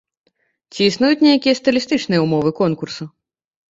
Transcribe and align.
Ці 0.71 0.81
існуюць 0.93 1.21
нейкія 1.29 1.59
стылістычныя 1.61 2.19
ўмовы 2.27 2.59
конкурсу? 2.65 3.03